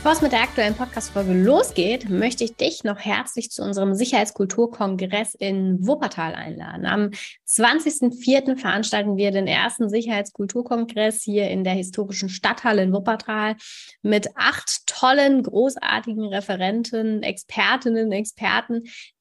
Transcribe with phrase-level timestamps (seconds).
[0.00, 5.34] Bevor es mit der aktuellen Podcast-Folge losgeht, möchte ich dich noch herzlich zu unserem Sicherheitskulturkongress
[5.34, 6.86] in Wuppertal einladen.
[6.86, 7.10] Am
[7.46, 8.56] 20.04.
[8.56, 13.56] veranstalten wir den ersten Sicherheitskulturkongress hier in der historischen Stadthalle in Wuppertal
[14.00, 18.84] mit acht tollen, großartigen Referenten, Expertinnen, Experten,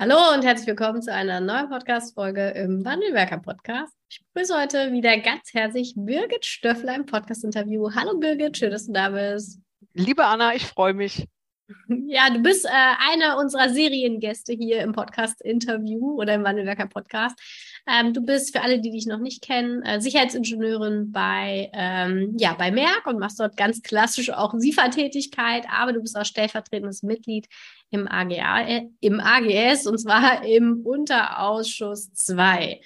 [0.00, 3.92] Hallo und herzlich willkommen zu einer neuen Podcast-Folge im Wandelwerker-Podcast.
[4.08, 7.90] Ich begrüße heute wieder ganz herzlich Birgit Stöffler im Podcast-Interview.
[7.94, 9.60] Hallo Birgit, schön, dass du da bist.
[9.92, 11.26] Liebe Anna, ich freue mich.
[11.86, 12.70] Ja, du bist äh,
[13.12, 17.38] einer unserer Seriengäste hier im Podcast-Interview oder im Wandelwerker-Podcast.
[17.86, 22.54] Ähm, du bist für alle, die dich noch nicht kennen, äh, Sicherheitsingenieurin bei, ähm, ja,
[22.54, 27.48] bei Merck und machst dort ganz klassisch auch SIFA-Tätigkeit, aber du bist auch stellvertretendes Mitglied
[27.90, 32.80] im, AGA, äh, im AGS und zwar im Unterausschuss 2.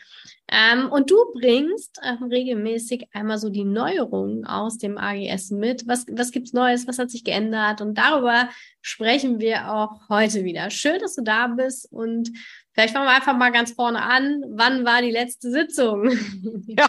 [0.49, 5.89] Ähm, und du bringst ähm, regelmäßig einmal so die Neuerungen aus dem AGS mit.
[5.89, 6.87] Was, was gibt's Neues?
[6.87, 7.81] Was hat sich geändert?
[7.81, 8.51] Und darüber
[8.83, 10.69] sprechen wir auch heute wieder.
[10.71, 12.31] Schön, dass du da bist und
[12.75, 14.43] Vielleicht fangen wir einfach mal ganz vorne an.
[14.49, 16.11] Wann war die letzte Sitzung?
[16.67, 16.89] Ja,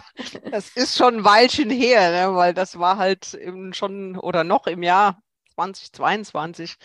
[0.50, 2.34] das ist schon ein Weilchen her, ne?
[2.34, 3.38] weil das war halt
[3.72, 5.20] schon oder noch im Jahr
[5.54, 6.76] 2022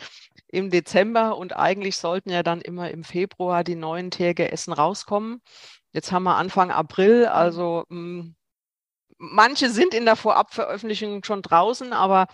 [0.47, 5.41] im Dezember und eigentlich sollten ja dann immer im Februar die neuen TGS rauskommen.
[5.93, 7.31] Jetzt haben wir Anfang April, mhm.
[7.31, 8.35] also mh, hm,
[9.21, 12.27] manche sind in der Vorabveröffentlichung schon draußen, aber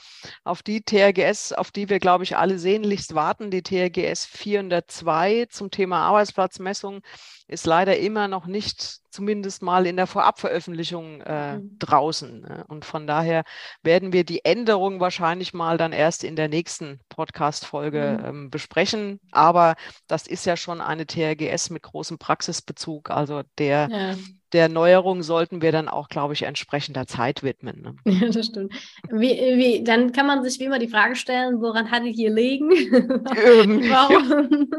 [0.44, 5.70] auf die TRGS, auf die wir, glaube ich, alle sehnlichst warten, die TRGS 402 zum
[5.70, 7.02] Thema Arbeitsplatzmessung,
[7.48, 11.80] ist leider immer noch nicht zumindest mal in der Vorabveröffentlichung äh, mhm.
[11.80, 12.42] draußen.
[12.42, 12.66] Ne?
[12.68, 13.44] Und von daher
[13.82, 18.26] werden wir die Änderung wahrscheinlich mal dann erst in der nächsten Podcast-Folge mhm.
[18.26, 19.20] ähm, besprechen.
[19.32, 19.76] Aber
[20.08, 23.10] das ist ja schon eine TRGS mit großem Praxisbezug.
[23.10, 24.16] Also der, ja.
[24.54, 27.82] der Neuerung sollten wir dann auch, glaube ich, entsprechender Zeit widmen.
[27.82, 27.96] Ne?
[28.22, 28.74] Ja, das stimmt.
[29.10, 32.32] Wie, wie, dann kann man sich wie immer die Frage stellen, woran hat ich hier
[32.32, 32.70] liegen?
[33.90, 34.70] Warum?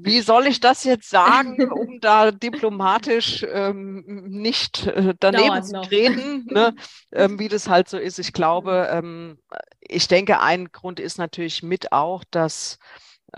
[0.00, 6.46] wie soll ich das jetzt sagen, um da diplomatisch ähm, nicht äh, daneben zu treten,
[6.46, 6.74] ne?
[7.12, 8.18] ähm, wie das halt so ist.
[8.18, 9.38] Ich glaube, ähm,
[9.80, 12.78] ich denke, ein Grund ist natürlich mit auch, dass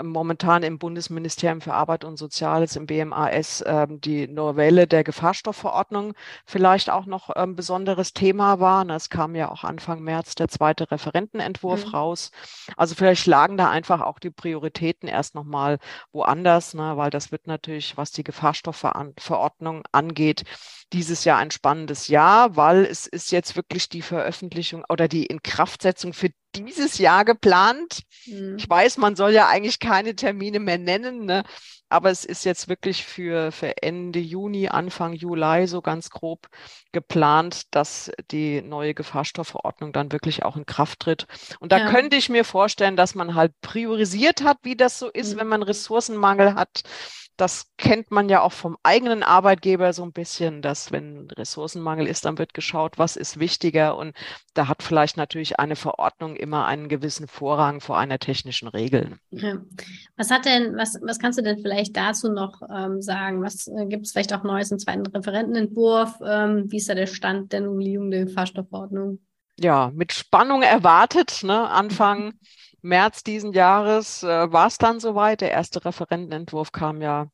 [0.02, 6.14] momentan im Bundesministerium für Arbeit und Soziales, im BMAS, ähm, die Novelle der Gefahrstoffverordnung
[6.46, 8.88] vielleicht auch noch ein ähm, besonderes Thema war.
[8.90, 11.90] Es kam ja auch Anfang März der zweite Referentenentwurf mhm.
[11.90, 12.30] raus.
[12.76, 15.78] Also vielleicht lagen da einfach auch die Prioritäten erst nochmal
[16.12, 20.44] woanders, ne, weil das wird natürlich, was die Gefahrstoffverordnung angeht,
[20.92, 26.12] dieses Jahr ein spannendes Jahr, weil es ist jetzt wirklich die Veröffentlichung oder die Inkraftsetzung
[26.12, 28.02] für dieses Jahr geplant.
[28.26, 28.56] Mhm.
[28.58, 31.44] Ich weiß, man soll ja eigentlich keine Termine mehr nennen, ne?
[31.90, 36.46] aber es ist jetzt wirklich für, für Ende Juni, Anfang Juli so ganz grob
[36.92, 41.26] geplant, dass die neue Gefahrstoffverordnung dann wirklich auch in Kraft tritt.
[41.60, 41.90] Und da ja.
[41.90, 45.40] könnte ich mir vorstellen, dass man halt priorisiert hat, wie das so ist, mhm.
[45.40, 46.82] wenn man Ressourcenmangel hat
[47.38, 52.24] das kennt man ja auch vom eigenen Arbeitgeber so ein bisschen, dass wenn Ressourcenmangel ist,
[52.24, 53.96] dann wird geschaut, was ist wichtiger.
[53.96, 54.14] Und
[54.54, 59.18] da hat vielleicht natürlich eine Verordnung immer einen gewissen Vorrang vor einer technischen Regel.
[59.30, 59.58] Ja.
[60.16, 63.40] Was hat denn, was, was kannst du denn vielleicht dazu noch ähm, sagen?
[63.40, 66.18] Was äh, gibt es vielleicht auch Neues im zweiten Referentenentwurf?
[66.26, 69.20] Ähm, wie ist da der Stand der Novellierung der Fahrstoffverordnung?
[69.60, 71.68] Ja, mit Spannung erwartet, ne?
[71.70, 72.34] Anfang
[72.82, 75.40] März diesen Jahres äh, war es dann soweit.
[75.40, 77.26] Der erste Referentenentwurf kam ja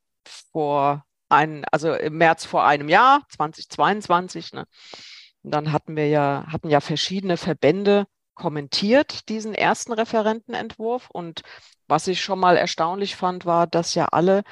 [0.51, 4.53] vor ein, also im März vor einem Jahr, 2022.
[4.53, 4.65] Ne?
[5.43, 11.09] Und dann hatten wir ja, hatten ja verschiedene Verbände kommentiert, diesen ersten Referentenentwurf.
[11.09, 11.41] Und
[11.87, 14.43] was ich schon mal erstaunlich fand, war, dass ja alle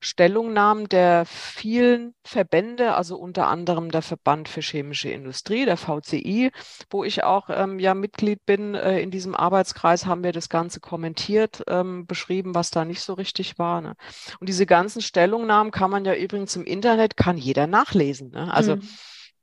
[0.00, 6.50] Stellungnahmen der vielen Verbände, also unter anderem der Verband für chemische Industrie, der VCI,
[6.90, 10.80] wo ich auch ähm, ja Mitglied bin äh, in diesem Arbeitskreis, haben wir das Ganze
[10.80, 13.80] kommentiert, ähm, beschrieben, was da nicht so richtig war.
[13.80, 13.94] Ne?
[14.40, 18.30] Und diese ganzen Stellungnahmen kann man ja übrigens im Internet, kann jeder nachlesen.
[18.30, 18.52] Ne?
[18.52, 18.88] Also mhm.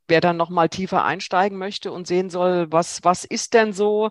[0.08, 4.10] wer dann nochmal tiefer einsteigen möchte und sehen soll, was, was ist denn so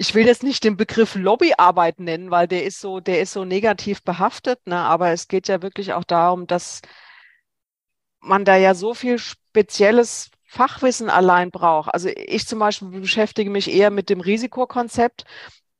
[0.00, 3.44] ich will jetzt nicht den Begriff Lobbyarbeit nennen, weil der ist so, der ist so
[3.44, 4.76] negativ behaftet, ne?
[4.76, 6.82] aber es geht ja wirklich auch darum, dass
[8.20, 11.92] man da ja so viel spezielles Fachwissen allein braucht.
[11.92, 15.24] Also ich zum Beispiel beschäftige mich eher mit dem Risikokonzept,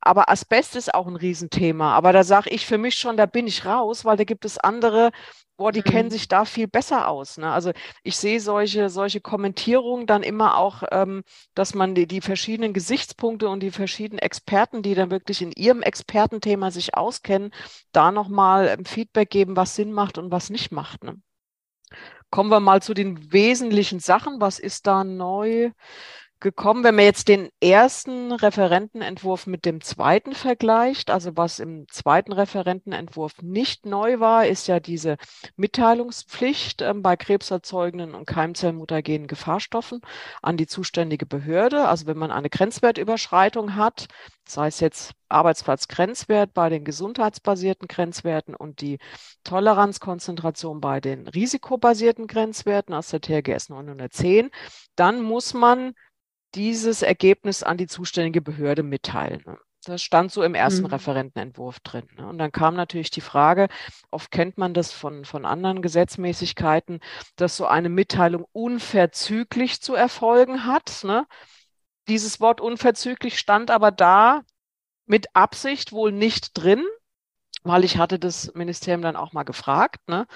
[0.01, 1.95] aber Asbest ist auch ein Riesenthema.
[1.95, 4.59] Aber da sage ich für mich schon, da bin ich raus, weil da gibt es
[4.59, 5.11] andere
[5.59, 5.91] boah, die mhm.
[5.91, 7.37] kennen sich da viel besser aus.
[7.37, 7.51] Ne?
[7.51, 7.73] Also
[8.03, 11.23] ich sehe solche, solche Kommentierungen dann immer auch, ähm,
[11.55, 15.83] dass man die, die verschiedenen Gesichtspunkte und die verschiedenen Experten, die dann wirklich in ihrem
[15.83, 17.51] Expertenthema sich auskennen,
[17.93, 21.05] da nochmal ähm, Feedback geben, was Sinn macht und was nicht macht.
[21.05, 21.21] Ne?
[22.31, 24.41] Kommen wir mal zu den wesentlichen Sachen.
[24.41, 25.71] Was ist da neu?
[26.41, 26.85] Gekommen.
[26.85, 33.43] Wenn man jetzt den ersten Referentenentwurf mit dem zweiten vergleicht, also was im zweiten Referentenentwurf
[33.43, 35.17] nicht neu war, ist ja diese
[35.57, 40.01] Mitteilungspflicht äh, bei krebserzeugenden und keimzellmutagenen Gefahrstoffen
[40.43, 41.89] an die zuständige Behörde.
[41.89, 44.07] Also wenn man eine Grenzwertüberschreitung hat,
[44.49, 48.99] sei es jetzt Arbeitsplatzgrenzwert bei den gesundheitsbasierten Grenzwerten und die
[49.45, 54.51] Toleranzkonzentration bei den risikobasierten Grenzwerten aus der TRGS 910,
[54.97, 55.93] dann muss man
[56.55, 59.43] dieses Ergebnis an die zuständige Behörde mitteilen.
[59.47, 59.59] Ne?
[59.85, 60.89] Das stand so im ersten mhm.
[60.89, 62.09] Referentenentwurf drin.
[62.17, 62.27] Ne?
[62.27, 63.69] Und dann kam natürlich die Frage,
[64.11, 67.01] oft kennt man das von, von anderen Gesetzmäßigkeiten,
[67.37, 71.05] dass so eine Mitteilung unverzüglich zu erfolgen hat.
[71.05, 71.27] Ne?
[72.09, 74.43] Dieses Wort unverzüglich stand aber da
[75.07, 76.85] mit Absicht wohl nicht drin,
[77.63, 80.07] weil ich hatte das Ministerium dann auch mal gefragt.
[80.09, 80.27] Ne?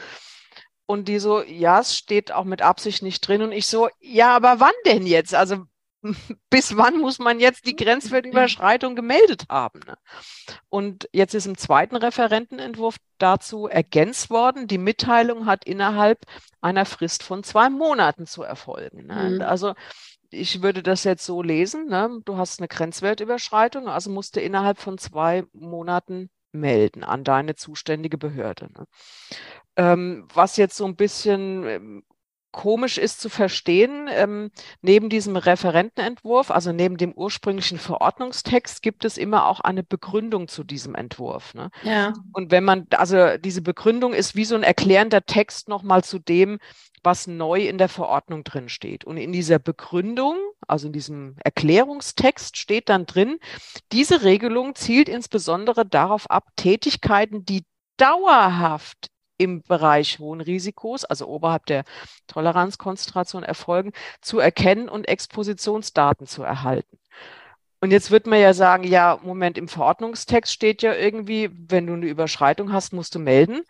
[0.87, 3.43] Und die so, ja, es steht auch mit Absicht nicht drin.
[3.43, 5.35] Und ich so, ja, aber wann denn jetzt?
[5.35, 5.67] Also
[6.51, 9.81] bis wann muss man jetzt die Grenzwertüberschreitung gemeldet haben?
[9.87, 9.97] Ne?
[10.69, 16.25] Und jetzt ist im zweiten Referentenentwurf dazu ergänzt worden, die Mitteilung hat innerhalb
[16.61, 19.07] einer Frist von zwei Monaten zu erfolgen.
[19.07, 19.37] Ne?
[19.37, 19.43] Mhm.
[19.43, 19.75] Also
[20.31, 22.21] ich würde das jetzt so lesen, ne?
[22.25, 28.19] du hast eine Grenzwertüberschreitung, also musst du innerhalb von zwei Monaten melden an deine zuständige
[28.19, 28.69] Behörde.
[28.73, 28.87] Ne?
[29.77, 32.05] Ähm, was jetzt so ein bisschen ähm,
[32.53, 34.51] komisch ist zu verstehen, ähm,
[34.83, 40.63] neben diesem Referentenentwurf, also neben dem ursprünglichen Verordnungstext, gibt es immer auch eine Begründung zu
[40.63, 41.55] diesem Entwurf.
[41.55, 41.71] Ne?
[41.83, 42.13] Ja.
[42.33, 46.59] Und wenn man, also diese Begründung ist wie so ein erklärender Text nochmal zu dem,
[47.03, 49.05] was neu in der Verordnung drin steht.
[49.05, 50.37] Und in dieser Begründung,
[50.69, 53.39] also in diesem Erklärungstext steht dann drin,
[53.91, 57.65] diese Regelung zielt insbesondere darauf ab, Tätigkeiten, die
[57.97, 61.85] dauerhaft im Bereich hohen Risikos, also oberhalb der
[62.27, 66.99] Toleranzkonzentration erfolgen, zu erkennen und Expositionsdaten zu erhalten.
[67.81, 71.95] Und jetzt wird man ja sagen, ja, Moment, im Verordnungstext steht ja irgendwie, wenn du
[71.95, 73.63] eine Überschreitung hast, musst du melden.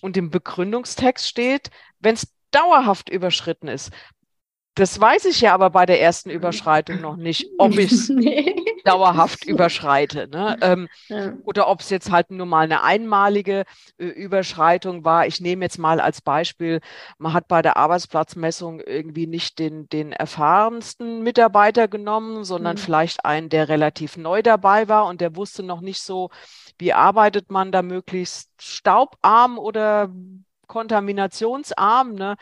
[0.00, 1.70] Und im Begründungstext steht,
[2.00, 3.90] wenn es dauerhaft überschritten ist.
[4.78, 8.54] Das weiß ich ja aber bei der ersten Überschreitung noch nicht, ob ich es nee.
[8.84, 10.28] dauerhaft überschreite.
[10.28, 10.56] Ne?
[10.60, 11.32] Ähm, ja.
[11.42, 13.64] Oder ob es jetzt halt nur mal eine einmalige
[13.98, 15.26] äh, Überschreitung war.
[15.26, 16.80] Ich nehme jetzt mal als Beispiel,
[17.18, 22.80] man hat bei der Arbeitsplatzmessung irgendwie nicht den, den erfahrensten Mitarbeiter genommen, sondern mhm.
[22.80, 26.30] vielleicht einen, der relativ neu dabei war und der wusste noch nicht so,
[26.78, 30.08] wie arbeitet man da möglichst staubarm oder
[30.68, 32.14] kontaminationsarm.
[32.14, 32.36] Ne?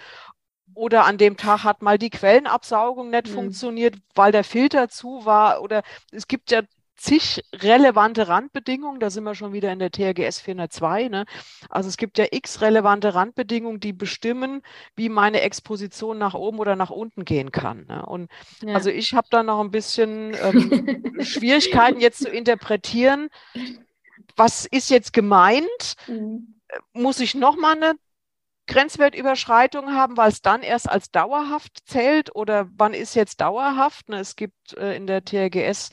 [0.76, 3.33] Oder an dem Tag hat mal die Quellenabsaugung nicht mhm.
[3.33, 5.62] funktioniert, weil der Filter zu war.
[5.62, 6.61] Oder es gibt ja
[6.97, 11.09] zig relevante Randbedingungen, da sind wir schon wieder in der TRGS 402.
[11.09, 11.25] Ne?
[11.71, 14.62] Also es gibt ja x relevante Randbedingungen, die bestimmen,
[14.97, 17.87] wie meine Exposition nach oben oder nach unten gehen kann.
[17.87, 18.04] Ne?
[18.04, 18.30] Und
[18.62, 18.75] ja.
[18.75, 23.28] also ich habe da noch ein bisschen ähm, Schwierigkeiten jetzt zu interpretieren,
[24.37, 25.95] was ist jetzt gemeint?
[26.06, 26.61] Mhm.
[26.92, 27.95] Muss ich nochmal eine
[28.66, 34.08] Grenzwertüberschreitung haben, weil es dann erst als dauerhaft zählt oder wann ist jetzt dauerhaft?
[34.08, 35.90] Ne, es gibt äh, in der TRGS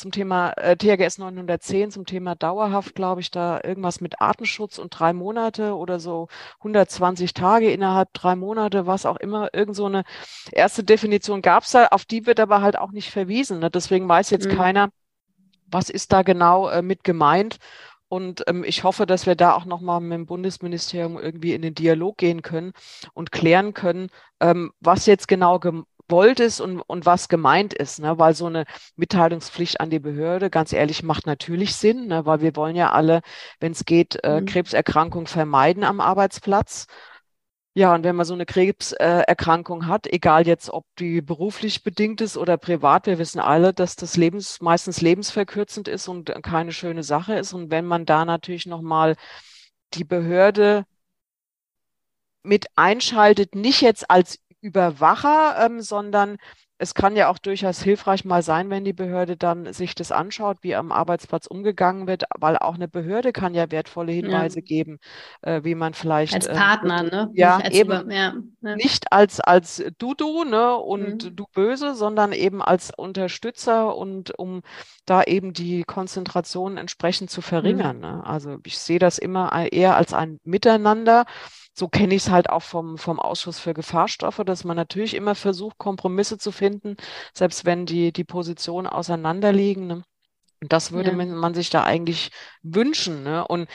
[0.00, 4.90] zum Thema äh, TRGS 910 zum Thema dauerhaft, glaube ich, da irgendwas mit Artenschutz und
[4.98, 9.52] drei Monate oder so 120 Tage innerhalb drei Monate, was auch immer.
[9.52, 10.04] Irgend so eine
[10.52, 13.60] erste Definition gab es da, auf die wird aber halt auch nicht verwiesen.
[13.60, 13.70] Ne?
[13.70, 14.56] Deswegen weiß jetzt mhm.
[14.56, 14.88] keiner,
[15.66, 17.58] was ist da genau äh, mit gemeint.
[18.10, 21.76] Und ähm, ich hoffe, dass wir da auch nochmal mit dem Bundesministerium irgendwie in den
[21.76, 22.72] Dialog gehen können
[23.14, 24.08] und klären können,
[24.40, 28.18] ähm, was jetzt genau gewollt ist und, und was gemeint ist, ne?
[28.18, 28.64] weil so eine
[28.96, 32.26] Mitteilungspflicht an die Behörde, ganz ehrlich, macht natürlich Sinn, ne?
[32.26, 33.20] weil wir wollen ja alle,
[33.60, 34.46] wenn es geht, äh, mhm.
[34.46, 36.88] Krebserkrankung vermeiden am Arbeitsplatz.
[37.80, 42.36] Ja, und wenn man so eine Krebserkrankung hat, egal jetzt, ob die beruflich bedingt ist
[42.36, 47.38] oder privat, wir wissen alle, dass das Lebens, meistens lebensverkürzend ist und keine schöne Sache
[47.38, 47.54] ist.
[47.54, 49.16] Und wenn man da natürlich nochmal
[49.94, 50.84] die Behörde
[52.42, 56.36] mit einschaltet, nicht jetzt als Überwacher, ähm, sondern
[56.80, 60.56] es kann ja auch durchaus hilfreich mal sein, wenn die Behörde dann sich das anschaut,
[60.62, 64.64] wie am Arbeitsplatz umgegangen wird, weil auch eine Behörde kann ja wertvolle Hinweise ja.
[64.64, 64.98] geben,
[65.42, 67.30] äh, wie man vielleicht als äh, Partner, äh, ne?
[67.34, 71.36] Ja, eben über, ja, nicht als als du du ne und mhm.
[71.36, 74.62] du böse, sondern eben als Unterstützer und um
[75.04, 77.96] da eben die Konzentration entsprechend zu verringern.
[77.96, 78.02] Mhm.
[78.02, 78.22] Ne?
[78.24, 81.26] Also ich sehe das immer eher als ein Miteinander
[81.80, 85.34] so kenne ich es halt auch vom, vom Ausschuss für Gefahrstoffe, dass man natürlich immer
[85.34, 86.96] versucht, Kompromisse zu finden,
[87.32, 89.86] selbst wenn die, die Positionen auseinanderliegen.
[89.86, 90.02] Ne?
[90.60, 91.24] Und das würde ja.
[91.24, 92.32] man, sich da eigentlich
[92.62, 93.22] wünschen.
[93.22, 93.48] Ne?
[93.48, 93.66] Und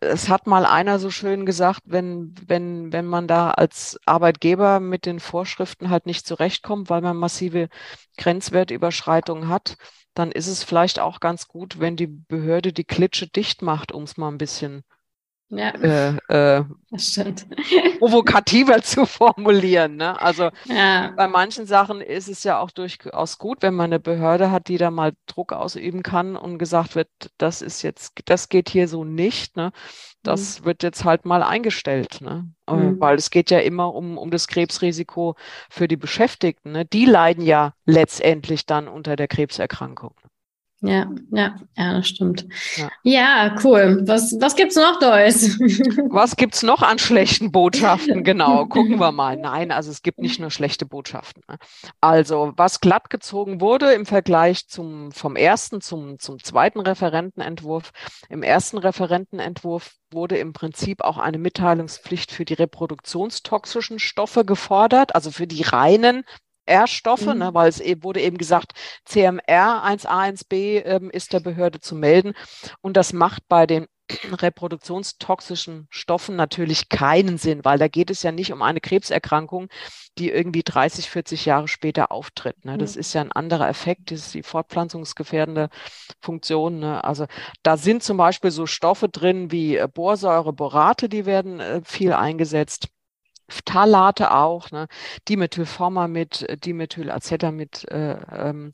[0.00, 5.04] es hat mal einer so schön gesagt, wenn, wenn, wenn man da als Arbeitgeber mit
[5.04, 7.68] den Vorschriften halt nicht zurechtkommt, weil man massive
[8.16, 9.76] Grenzwertüberschreitungen hat,
[10.14, 14.04] dann ist es vielleicht auch ganz gut, wenn die Behörde die Klitsche dicht macht, um
[14.04, 14.84] es mal ein bisschen
[15.48, 15.70] ja.
[16.28, 16.64] Äh, äh,
[17.98, 19.96] provokativer zu formulieren.
[19.96, 20.20] Ne?
[20.20, 21.12] Also ja.
[21.16, 24.78] bei manchen Sachen ist es ja auch durchaus gut, wenn man eine Behörde hat, die
[24.78, 27.08] da mal Druck ausüben kann und gesagt wird,
[27.38, 29.56] das ist jetzt, das geht hier so nicht.
[29.56, 29.72] Ne?
[30.22, 30.64] Das mhm.
[30.64, 32.20] wird jetzt halt mal eingestellt.
[32.20, 32.50] Ne?
[32.66, 33.00] Äh, mhm.
[33.00, 35.36] Weil es geht ja immer um, um das Krebsrisiko
[35.70, 36.72] für die Beschäftigten.
[36.72, 36.84] Ne?
[36.84, 40.14] Die leiden ja letztendlich dann unter der Krebserkrankung.
[40.84, 42.46] Ja, ja, ja, das stimmt.
[42.76, 44.02] Ja, ja cool.
[44.06, 45.58] Was, was es noch Neues?
[46.10, 48.22] Was gibt es noch an schlechten Botschaften?
[48.34, 49.36] Genau, gucken wir mal.
[49.36, 51.42] Nein, also es gibt nicht nur schlechte Botschaften.
[51.48, 51.58] Ne?
[52.00, 57.92] Also, was glatt gezogen wurde im Vergleich zum, vom ersten zum, zum zweiten Referentenentwurf.
[58.28, 65.30] Im ersten Referentenentwurf wurde im Prinzip auch eine Mitteilungspflicht für die reproduktionstoxischen Stoffe gefordert, also
[65.30, 66.24] für die reinen
[66.66, 67.38] R-Stoffe, mhm.
[67.38, 68.72] ne, weil es eben wurde eben gesagt,
[69.04, 72.34] CMR 1a, 1b ähm, ist der Behörde zu melden.
[72.80, 73.86] Und das macht bei den
[74.32, 79.68] reproduktionstoxischen Stoffen natürlich keinen Sinn, weil da geht es ja nicht um eine Krebserkrankung,
[80.18, 82.64] die irgendwie 30, 40 Jahre später auftritt.
[82.64, 82.78] Ne?
[82.78, 83.00] Das mhm.
[83.00, 85.70] ist ja ein anderer Effekt, das ist die fortpflanzungsgefährdende
[86.20, 86.80] Funktion.
[86.80, 87.02] Ne?
[87.02, 87.26] Also
[87.62, 92.12] da sind zum Beispiel so Stoffe drin wie äh, Borsäure, Borate, die werden äh, viel
[92.12, 92.88] eingesetzt.
[93.48, 94.86] Phthalate auch, ne?
[95.28, 98.72] Dimethylformamid, Dimethylacetamid, äh, ähm,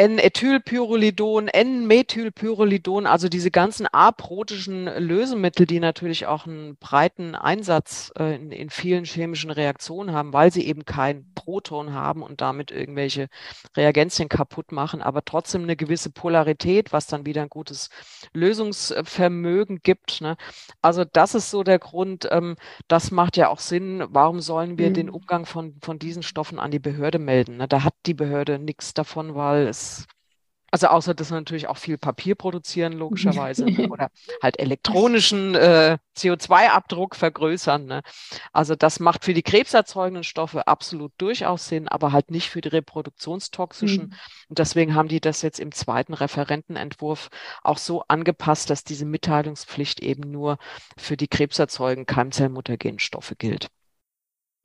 [0.00, 8.52] N-Ethylpyrrolidon, N-Methylpyrrolidon, also diese ganzen aprotischen Lösemittel, die natürlich auch einen breiten Einsatz äh, in,
[8.52, 13.28] in, vielen chemischen Reaktionen haben, weil sie eben kein Proton haben und damit irgendwelche
[13.76, 17.90] Reagenzien kaputt machen, aber trotzdem eine gewisse Polarität, was dann wieder ein gutes
[18.32, 20.20] Lösungsvermögen gibt.
[20.20, 20.36] Ne?
[20.80, 22.54] Also das ist so der Grund, ähm,
[22.86, 24.04] das macht ja auch Sinn.
[24.10, 24.94] Warum sollen wir mhm.
[24.94, 27.56] den Umgang von, von diesen Stoffen an die Behörde melden?
[27.56, 27.66] Ne?
[27.66, 29.87] Da hat die Behörde nichts davon, weil es
[30.70, 33.88] also außer dass wir natürlich auch viel Papier produzieren, logischerweise, ne?
[33.90, 34.10] oder
[34.42, 37.86] halt elektronischen äh, CO2-Abdruck vergrößern.
[37.86, 38.02] Ne?
[38.52, 42.68] Also das macht für die krebserzeugenden Stoffe absolut durchaus Sinn, aber halt nicht für die
[42.68, 44.08] reproduktionstoxischen.
[44.08, 44.14] Mhm.
[44.48, 47.30] Und deswegen haben die das jetzt im zweiten Referentenentwurf
[47.62, 50.58] auch so angepasst, dass diese Mitteilungspflicht eben nur
[50.98, 53.68] für die krebserzeugenden keimzellmuttergenen Stoffe gilt,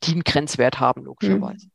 [0.04, 1.68] die einen Grenzwert haben, logischerweise.
[1.68, 1.73] Mhm.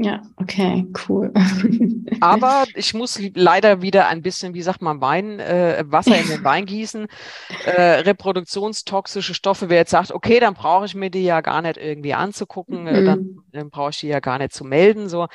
[0.00, 1.32] Ja, okay, cool.
[2.20, 6.44] Aber ich muss leider wieder ein bisschen, wie sagt man, Wein, äh, Wasser in den
[6.44, 7.08] Wein gießen.
[7.64, 11.78] Äh, reproduktionstoxische Stoffe, wer jetzt sagt, okay, dann brauche ich mir die ja gar nicht
[11.78, 13.42] irgendwie anzugucken, äh, dann, mhm.
[13.50, 15.08] dann brauche ich die ja gar nicht zu melden.
[15.08, 15.26] So,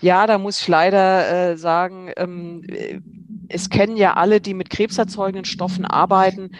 [0.00, 2.64] ja, da muss ich leider äh, sagen, ähm,
[3.48, 6.52] es kennen ja alle, die mit krebserzeugenden Stoffen arbeiten,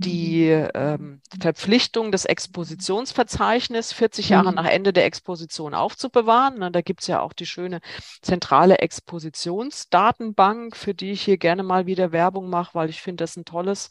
[0.00, 4.56] die ähm, Verpflichtung des Expositionsverzeichnisses 40 Jahre mhm.
[4.56, 6.58] nach Ende der Exposition aufzubewahren.
[6.58, 7.80] Ne, da gibt es ja auch die schöne
[8.22, 13.36] zentrale Expositionsdatenbank, für die ich hier gerne mal wieder Werbung mache, weil ich finde das
[13.36, 13.90] ein tolles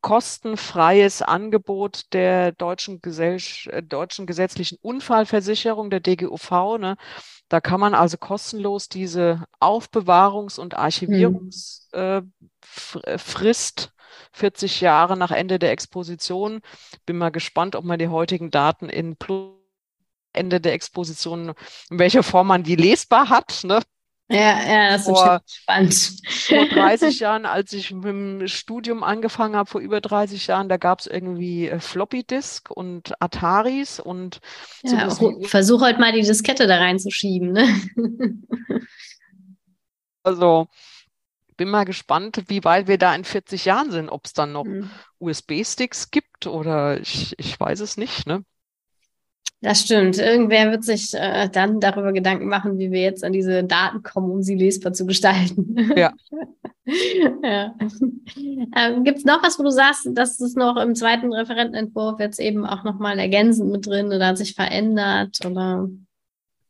[0.00, 6.78] kostenfreies Angebot der deutschen, Gesell äh, deutschen gesetzlichen Unfallversicherung, der DGUV.
[6.78, 6.96] Ne?
[7.48, 12.22] Da kann man also kostenlos diese Aufbewahrungs- und Archivierungsfrist hm.
[13.04, 13.99] äh,
[14.32, 16.60] 40 Jahre nach Ende der Exposition.
[17.06, 19.60] Bin mal gespannt, ob man die heutigen Daten in Plus
[20.32, 21.54] Ende der Exposition,
[21.90, 23.64] in welcher Form man die lesbar hat.
[23.64, 23.80] Ne?
[24.28, 26.12] Ja, ja, das vor, ist spannend.
[26.28, 30.76] Vor 30 Jahren, als ich mit dem Studium angefangen habe, vor über 30 Jahren, da
[30.76, 34.40] gab es irgendwie äh, Floppy Disk und Ataris und
[34.84, 37.80] ja, versuch halt mal die Diskette da reinzuschieben, ne?
[40.22, 40.68] Also
[41.60, 44.64] bin mal gespannt, wie weit wir da in 40 Jahren sind, ob es dann noch
[44.64, 44.88] mhm.
[45.18, 48.42] USB-Sticks gibt oder ich, ich weiß es nicht, ne?
[49.60, 50.16] Das stimmt.
[50.16, 54.30] Irgendwer wird sich äh, dann darüber Gedanken machen, wie wir jetzt an diese Daten kommen,
[54.30, 55.92] um sie lesbar zu gestalten.
[55.96, 56.14] Ja.
[57.42, 57.74] ja.
[58.74, 62.40] Ähm, Gibt es noch was, wo du sagst, dass es noch im zweiten Referentenentwurf jetzt
[62.40, 65.36] eben auch nochmal ergänzend mit drin oder hat sich verändert?
[65.44, 65.90] Oder?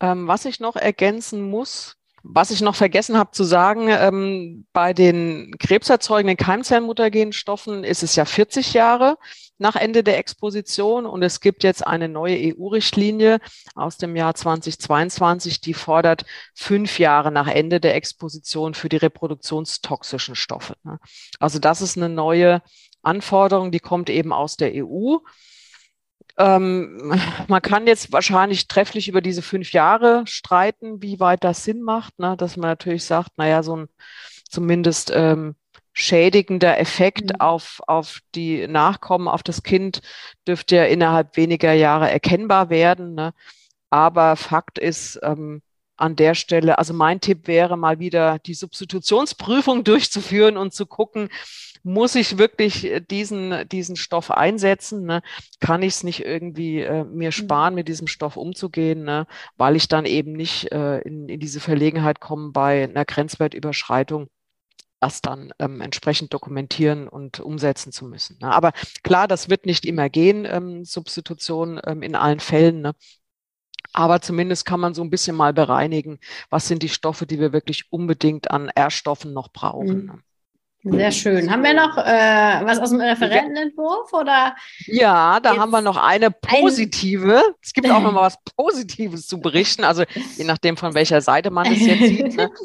[0.01, 4.93] Ähm, was ich noch ergänzen muss, was ich noch vergessen habe zu sagen, ähm, bei
[4.93, 9.17] den krebserzeugenden Keimzellmuttergenstoffen ist es ja 40 Jahre
[9.59, 13.41] nach Ende der Exposition und es gibt jetzt eine neue EU-Richtlinie
[13.75, 16.25] aus dem Jahr 2022, die fordert
[16.55, 20.77] fünf Jahre nach Ende der Exposition für die reproduktionstoxischen Stoffe.
[20.83, 20.99] Ne?
[21.39, 22.63] Also das ist eine neue
[23.03, 25.19] Anforderung, die kommt eben aus der EU.
[26.41, 27.13] Ähm,
[27.49, 32.19] man kann jetzt wahrscheinlich trefflich über diese fünf Jahre streiten, wie weit das Sinn macht,
[32.19, 32.35] ne?
[32.39, 33.89] dass man natürlich sagt, naja, so ein
[34.49, 35.55] zumindest ähm,
[35.93, 37.41] schädigender Effekt mhm.
[37.41, 40.01] auf, auf die Nachkommen, auf das Kind
[40.49, 43.15] dürfte ja innerhalb weniger Jahre erkennbar werden.
[43.15, 43.35] Ne?
[43.91, 45.61] Aber Fakt ist, ähm,
[46.01, 51.29] an der Stelle, also mein Tipp wäre mal wieder die Substitutionsprüfung durchzuführen und zu gucken,
[51.83, 55.05] muss ich wirklich äh, diesen, diesen Stoff einsetzen?
[55.07, 55.23] Ne?
[55.61, 57.33] Kann ich es nicht irgendwie äh, mir mhm.
[57.33, 59.27] sparen, mit diesem Stoff umzugehen, ne?
[59.57, 64.29] weil ich dann eben nicht äh, in, in diese Verlegenheit komme bei einer Grenzwertüberschreitung?
[65.01, 68.37] das dann ähm, entsprechend dokumentieren und umsetzen zu müssen.
[68.41, 68.53] Ne?
[68.53, 72.83] Aber klar, das wird nicht immer gehen, ähm, Substitution ähm, in allen Fällen.
[72.83, 72.93] Ne?
[73.93, 76.19] Aber zumindest kann man so ein bisschen mal bereinigen,
[76.49, 80.03] was sind die Stoffe, die wir wirklich unbedingt an R-Stoffen noch brauchen.
[80.03, 80.23] Mhm.
[80.83, 80.97] Ne?
[80.97, 81.51] Sehr schön.
[81.51, 84.57] Haben wir noch äh, was aus dem Referentenentwurf oder?
[84.87, 87.37] Ja, da haben wir noch eine positive.
[87.37, 87.55] Ein...
[87.63, 89.85] Es gibt auch noch mal was Positives zu berichten.
[89.85, 90.05] Also
[90.37, 92.37] je nachdem von welcher Seite man es jetzt sieht.
[92.37, 92.51] Ne?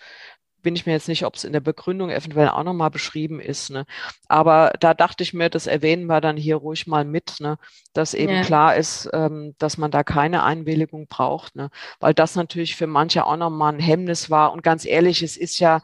[0.62, 3.70] bin ich mir jetzt nicht, ob es in der Begründung eventuell auch nochmal beschrieben ist.
[3.70, 3.86] Ne?
[4.28, 7.58] Aber da dachte ich mir, das erwähnen wir dann hier ruhig mal mit, ne?
[7.92, 8.42] dass eben ja.
[8.42, 11.70] klar ist, ähm, dass man da keine Einwilligung braucht, ne?
[12.00, 14.52] weil das natürlich für manche auch nochmal ein Hemmnis war.
[14.52, 15.80] Und ganz ehrlich, es ist ja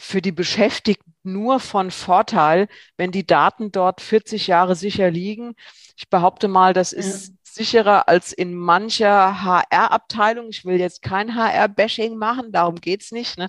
[0.00, 5.54] für die Beschäftigten nur von Vorteil, wenn die Daten dort 40 Jahre sicher liegen.
[5.96, 10.48] Ich behaupte mal, das ist sicherer als in mancher HR-Abteilung.
[10.50, 13.38] Ich will jetzt kein HR-Bashing machen, darum geht's nicht.
[13.38, 13.48] Ne?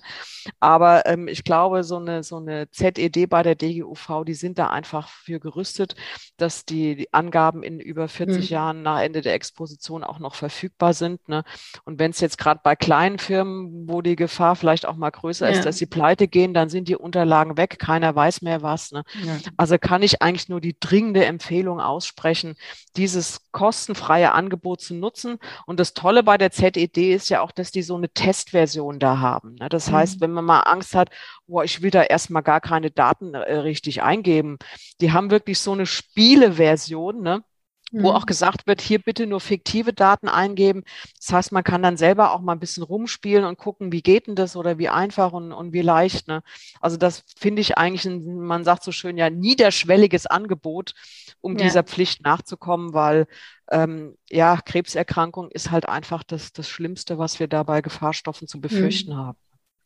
[0.58, 4.68] Aber ähm, ich glaube, so eine, so eine ZED bei der DGUV, die sind da
[4.68, 5.94] einfach für gerüstet,
[6.36, 8.54] dass die, die Angaben in über 40 mhm.
[8.54, 11.28] Jahren nach Ende der Exposition auch noch verfügbar sind.
[11.28, 11.44] Ne?
[11.84, 15.48] Und wenn es jetzt gerade bei kleinen Firmen, wo die Gefahr vielleicht auch mal größer
[15.50, 15.56] ja.
[15.56, 18.92] ist, dass sie pleite gehen, dann sind die Unterlagen weg, keiner weiß mehr was.
[18.92, 19.02] Ne?
[19.24, 19.38] Ja.
[19.56, 22.54] Also kann ich eigentlich nur die dringende Empfehlung aussprechen,
[22.96, 23.50] dieses
[23.90, 25.38] kostenfreie freie Angebot zu nutzen.
[25.66, 29.18] Und das Tolle bei der ZED ist ja auch, dass die so eine Testversion da
[29.18, 29.56] haben.
[29.56, 29.68] Ne?
[29.68, 29.96] Das mhm.
[29.96, 31.10] heißt, wenn man mal Angst hat,
[31.46, 34.58] boah, ich will da erstmal gar keine Daten äh, richtig eingeben,
[35.00, 37.42] die haben wirklich so eine Spieleversion, ne?
[37.90, 38.16] Wo mhm.
[38.16, 40.84] auch gesagt wird, hier bitte nur fiktive Daten eingeben.
[41.18, 44.26] Das heißt, man kann dann selber auch mal ein bisschen rumspielen und gucken, wie geht
[44.26, 46.28] denn das oder wie einfach und, und wie leicht.
[46.28, 46.42] Ne?
[46.80, 50.94] Also das finde ich eigentlich, ein, man sagt so schön, ja, niederschwelliges Angebot,
[51.40, 51.64] um ja.
[51.64, 53.26] dieser Pflicht nachzukommen, weil
[53.70, 58.60] ähm, ja, Krebserkrankung ist halt einfach das, das Schlimmste, was wir da bei Gefahrstoffen zu
[58.60, 59.16] befürchten mhm.
[59.16, 59.38] haben.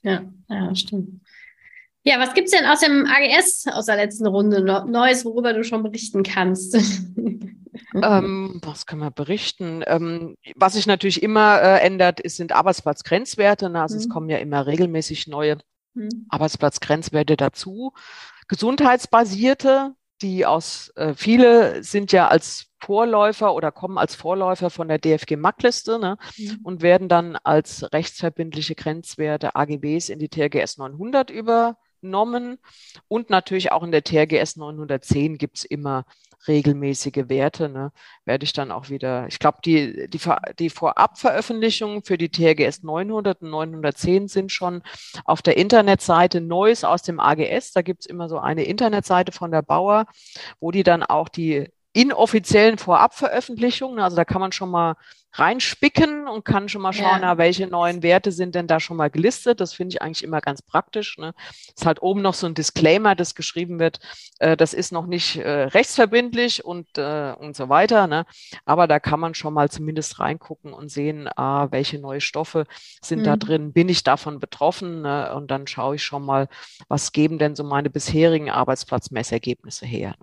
[0.03, 1.23] Ja, ja, stimmt.
[2.07, 5.65] Ja, was gibt es denn aus dem AGS aus der letzten Runde Neues, worüber du
[5.65, 6.75] schon berichten kannst?
[7.95, 9.83] ähm, was können wir berichten?
[9.87, 13.71] Ähm, was sich natürlich immer äh, ändert, ist, sind Arbeitsplatzgrenzwerte.
[13.71, 13.81] Ne?
[13.81, 14.01] Also mhm.
[14.01, 15.57] es kommen ja immer regelmäßig neue
[15.95, 16.27] mhm.
[16.29, 17.95] Arbeitsplatzgrenzwerte dazu.
[18.49, 24.99] Gesundheitsbasierte, die aus äh, viele sind ja als Vorläufer oder kommen als Vorläufer von der
[24.99, 26.59] DFG-MAC-Liste ne, mhm.
[26.63, 32.59] und werden dann als rechtsverbindliche Grenzwerte AGBs in die TRGS 900 über, genommen.
[33.09, 36.05] Und natürlich auch in der TRGS 910 gibt es immer
[36.47, 37.69] regelmäßige Werte.
[37.69, 37.93] Ne?
[38.25, 40.21] Werde ich dann auch wieder, ich glaube, die, die,
[40.59, 44.83] die Vorabveröffentlichungen für die TRGS 900 und 910 sind schon
[45.25, 47.73] auf der Internetseite Neues aus dem AGS.
[47.73, 50.07] Da gibt es immer so eine Internetseite von der Bauer,
[50.61, 54.97] wo die dann auch die inoffiziellen Vorabveröffentlichungen, also da kann man schon mal
[55.37, 57.35] reinspicken und kann schon mal schauen, ja.
[57.35, 59.61] na, welche neuen Werte sind denn da schon mal gelistet.
[59.61, 61.19] Das finde ich eigentlich immer ganz praktisch.
[61.19, 61.35] Ne?
[61.77, 63.99] ist halt oben noch so ein Disclaimer, das geschrieben wird,
[64.39, 68.07] äh, das ist noch nicht äh, rechtsverbindlich und, äh, und so weiter.
[68.07, 68.27] Ne?
[68.65, 72.67] Aber da kann man schon mal zumindest reingucken und sehen, ah, welche neue Stoffe
[73.03, 73.25] sind mhm.
[73.25, 75.03] da drin, bin ich davon betroffen?
[75.03, 75.35] Ne?
[75.35, 76.49] Und dann schaue ich schon mal,
[76.87, 80.15] was geben denn so meine bisherigen Arbeitsplatzmessergebnisse her.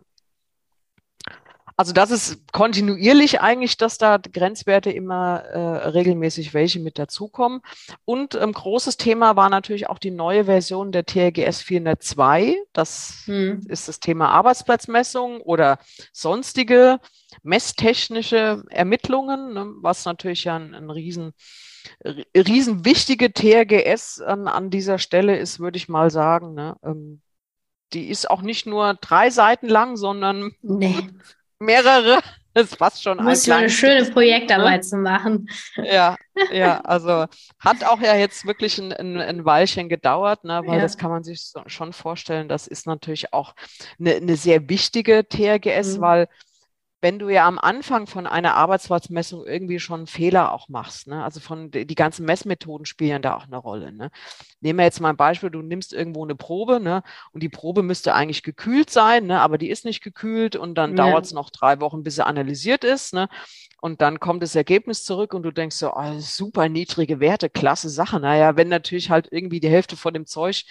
[1.82, 7.62] Also das ist kontinuierlich eigentlich, dass da Grenzwerte immer äh, regelmäßig welche mit dazukommen.
[8.06, 12.56] Und ein ähm, großes Thema war natürlich auch die neue Version der TRGS 402.
[12.72, 13.62] Das hm.
[13.68, 15.80] ist das Thema Arbeitsplatzmessung oder
[16.14, 17.00] sonstige
[17.42, 21.34] messtechnische Ermittlungen, ne, was natürlich ja ein, ein riesen
[22.36, 26.54] riesen wichtige TRGS an, an dieser Stelle ist, würde ich mal sagen.
[26.54, 26.76] Ne?
[26.84, 27.22] Ähm,
[27.94, 31.10] die ist auch nicht nur drei Seiten lang, sondern nee
[31.62, 32.20] mehrere.
[32.54, 34.82] Das fast schon Muss ein eine schöne Projektarbeit ne?
[34.82, 35.50] zu machen.
[35.78, 36.18] Ja,
[36.52, 37.26] ja, also
[37.60, 40.82] hat auch ja jetzt wirklich ein, ein, ein Weilchen gedauert, ne, weil ja.
[40.82, 42.50] das kann man sich so, schon vorstellen.
[42.50, 43.56] Das ist natürlich auch
[43.98, 46.02] eine, eine sehr wichtige TRGS, mhm.
[46.02, 46.28] weil
[47.02, 51.24] wenn du ja am Anfang von einer Arbeitsplatzmessung irgendwie schon Fehler auch machst, ne?
[51.24, 53.92] also von die ganzen Messmethoden spielen da auch eine Rolle.
[53.92, 54.12] Ne?
[54.60, 57.02] Nehmen wir jetzt mal ein Beispiel, du nimmst irgendwo eine Probe ne?
[57.34, 59.42] und die Probe müsste eigentlich gekühlt sein, ne?
[59.42, 61.08] aber die ist nicht gekühlt und dann ja.
[61.08, 63.14] dauert es noch drei Wochen, bis sie analysiert ist.
[63.14, 63.28] Ne?
[63.82, 67.90] Und dann kommt das Ergebnis zurück und du denkst so, oh, super niedrige Werte, klasse
[67.90, 68.20] Sache.
[68.20, 70.66] Naja, wenn natürlich halt irgendwie die Hälfte von dem Zeug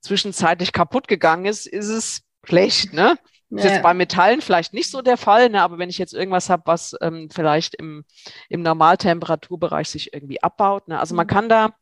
[0.00, 3.16] zwischenzeitlich kaputt gegangen ist, ist es schlecht, ne?
[3.50, 5.62] Das ist jetzt bei Metallen vielleicht nicht so der Fall, ne?
[5.62, 8.04] aber wenn ich jetzt irgendwas habe, was ähm, vielleicht im,
[8.50, 10.88] im Normaltemperaturbereich sich irgendwie abbaut.
[10.88, 11.00] Ne?
[11.00, 11.30] Also man mhm.
[11.30, 11.74] kann da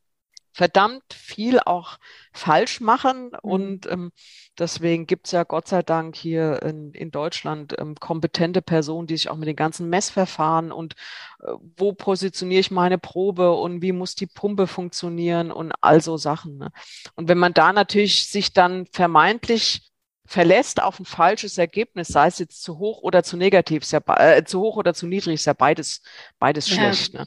[0.57, 1.99] verdammt viel auch
[2.33, 3.27] falsch machen.
[3.27, 3.39] Mhm.
[3.43, 4.11] Und ähm,
[4.59, 9.17] deswegen gibt es ja Gott sei Dank hier in, in Deutschland ähm, kompetente Personen, die
[9.17, 10.95] sich auch mit den ganzen Messverfahren und
[11.43, 16.17] äh, wo positioniere ich meine Probe und wie muss die Pumpe funktionieren und all so
[16.17, 16.57] Sachen.
[16.57, 16.71] Ne?
[17.17, 19.83] Und wenn man da natürlich sich dann vermeintlich
[20.27, 24.01] verlässt auf ein falsches Ergebnis, sei es jetzt zu hoch oder zu negativ, ist ja,
[24.17, 26.03] äh, zu hoch oder zu niedrig, ist ja beides,
[26.39, 26.77] beides ja.
[26.77, 27.15] schlecht.
[27.15, 27.27] Ne?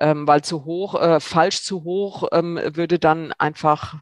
[0.00, 3.96] Ähm, weil zu hoch, äh, falsch zu hoch ähm, würde dann einfach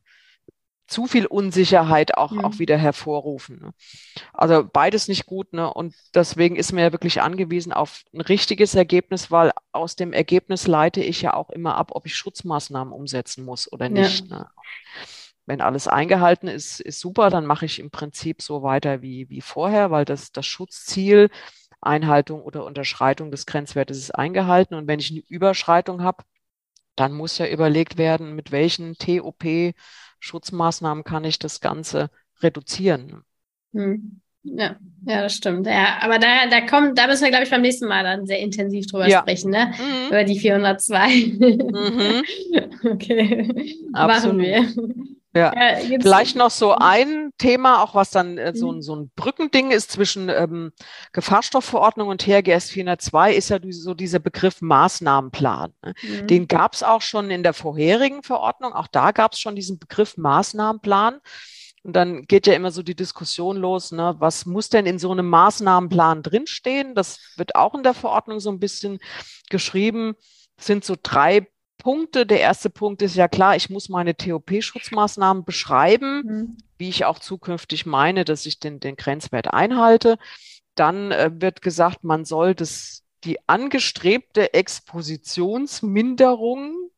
[0.91, 2.45] zu viel Unsicherheit auch, mhm.
[2.45, 3.61] auch wieder hervorrufen.
[3.61, 3.75] Ne?
[4.33, 5.53] Also beides nicht gut.
[5.53, 5.73] Ne?
[5.73, 10.67] Und deswegen ist mir ja wirklich angewiesen auf ein richtiges Ergebnis, weil aus dem Ergebnis
[10.67, 14.29] leite ich ja auch immer ab, ob ich Schutzmaßnahmen umsetzen muss oder nicht.
[14.31, 14.39] Ja.
[14.39, 14.47] Ne?
[15.51, 19.41] Wenn alles eingehalten ist, ist super, dann mache ich im Prinzip so weiter wie, wie
[19.41, 21.29] vorher, weil das, das Schutzziel,
[21.81, 24.77] Einhaltung oder Unterschreitung des Grenzwertes ist eingehalten.
[24.77, 26.23] Und wenn ich eine Überschreitung habe,
[26.95, 32.11] dann muss ja überlegt werden, mit welchen TOP-Schutzmaßnahmen kann ich das Ganze
[32.41, 33.25] reduzieren.
[33.73, 34.21] Hm.
[34.45, 35.67] Ja, ja, das stimmt.
[35.67, 38.39] Ja, aber da, da kommt, da müssen wir, glaube ich, beim nächsten Mal dann sehr
[38.39, 39.19] intensiv drüber ja.
[39.19, 39.75] sprechen, ne?
[39.77, 40.07] Mhm.
[40.07, 41.09] Über die 402.
[41.41, 42.23] Mhm.
[42.93, 43.49] okay.
[43.93, 44.37] Absolut.
[44.37, 44.69] Machen wir.
[45.33, 48.83] Ja, ja vielleicht noch so ein Thema, auch was dann äh, so, ein, mhm.
[48.83, 50.73] so ein Brückending ist zwischen ähm,
[51.13, 55.73] Gefahrstoffverordnung und THGS 402, ist ja so dieser Begriff Maßnahmenplan.
[55.85, 55.95] Ne?
[56.03, 56.27] Mhm.
[56.27, 59.79] Den gab es auch schon in der vorherigen Verordnung, auch da gab es schon diesen
[59.79, 61.21] Begriff Maßnahmenplan.
[61.83, 65.11] Und dann geht ja immer so die Diskussion los, ne, was muss denn in so
[65.13, 66.95] einem Maßnahmenplan drinstehen?
[66.95, 68.99] Das wird auch in der Verordnung so ein bisschen
[69.49, 70.15] geschrieben.
[70.57, 71.49] Das sind so drei
[71.81, 72.27] Punkte.
[72.27, 76.59] Der erste Punkt ist ja klar, ich muss meine TOP-Schutzmaßnahmen beschreiben, mhm.
[76.79, 80.17] wie ich auch zukünftig meine, dass ich den, den Grenzwert einhalte.
[80.77, 86.91] Dann äh, wird gesagt, man soll das, die angestrebte Expositionsminderung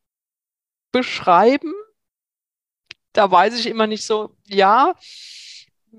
[0.93, 1.73] beschreiben.
[3.13, 4.95] Da weiß ich immer nicht so, ja,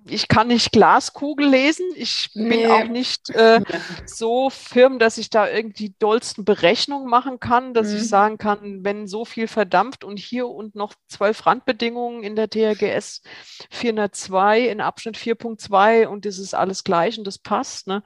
[0.05, 1.85] ich kann nicht Glaskugel lesen.
[1.95, 2.67] Ich bin nee.
[2.67, 3.61] auch nicht äh,
[4.05, 7.97] so firm, dass ich da irgendwie dollsten Berechnungen machen kann, dass mhm.
[7.97, 12.49] ich sagen kann, wenn so viel verdampft und hier und noch zwölf Randbedingungen in der
[12.49, 13.21] THGS
[13.69, 18.03] 402 in Abschnitt 4.2 und das ist alles gleich und das passt, ne?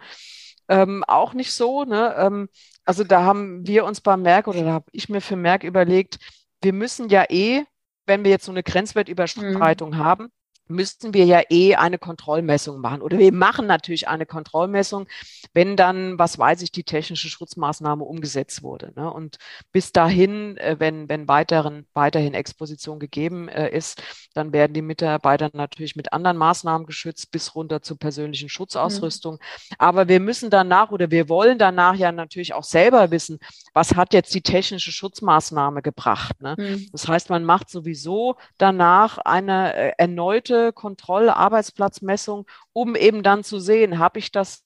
[0.69, 2.13] Ähm, auch nicht so, ne?
[2.17, 2.49] Ähm,
[2.83, 6.19] also da haben wir uns beim Merck oder da habe ich mir für Merck überlegt,
[6.61, 7.63] wir müssen ja eh,
[8.05, 9.97] wenn wir jetzt so eine Grenzwertüberschreitung mhm.
[9.97, 10.29] haben,
[10.69, 13.01] müssten wir ja eh eine Kontrollmessung machen.
[13.01, 15.07] Oder wir machen natürlich eine Kontrollmessung,
[15.53, 18.91] wenn dann, was weiß ich, die technische Schutzmaßnahme umgesetzt wurde.
[18.95, 19.11] Ne?
[19.11, 19.37] Und
[19.71, 24.01] bis dahin, äh, wenn, wenn weiteren, weiterhin Exposition gegeben äh, ist,
[24.33, 29.35] dann werden die Mitarbeiter natürlich mit anderen Maßnahmen geschützt, bis runter zur persönlichen Schutzausrüstung.
[29.35, 29.75] Mhm.
[29.77, 33.39] Aber wir müssen danach oder wir wollen danach ja natürlich auch selber wissen,
[33.73, 36.41] was hat jetzt die technische Schutzmaßnahme gebracht.
[36.41, 36.55] Ne?
[36.57, 36.87] Mhm.
[36.91, 43.99] Das heißt, man macht sowieso danach eine äh, erneute Kontrollarbeitsplatzmessung, um eben dann zu sehen,
[43.99, 44.63] habe ich das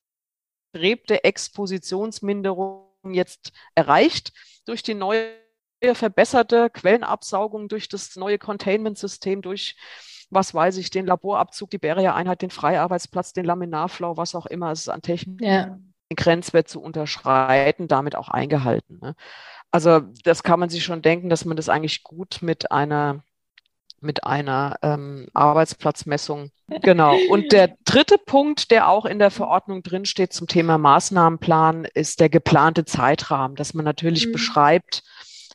[0.76, 4.32] strebte Expositionsminderung jetzt erreicht
[4.66, 5.34] durch die neue
[5.94, 9.76] verbesserte Quellenabsaugung, durch das neue Containment-System, durch
[10.30, 14.88] was weiß ich, den Laborabzug, die Barrier-Einheit, den Freiarbeitsplatz, den Laminarflow, was auch immer es
[14.88, 15.66] an Technik, ja.
[15.66, 19.00] den Grenzwert zu unterschreiten, damit auch eingehalten.
[19.02, 19.16] Ne?
[19.72, 23.24] Also das kann man sich schon denken, dass man das eigentlich gut mit einer
[24.02, 26.52] mit einer ähm, Arbeitsplatzmessung.
[26.82, 27.16] Genau.
[27.30, 32.30] Und der dritte Punkt, der auch in der Verordnung drinsteht zum Thema Maßnahmenplan, ist der
[32.30, 34.32] geplante Zeitrahmen, dass man natürlich mhm.
[34.32, 35.04] beschreibt,